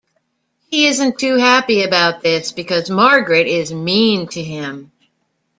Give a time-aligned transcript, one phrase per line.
[0.71, 4.91] He isn't too happy about this, because Margaret is mean to him.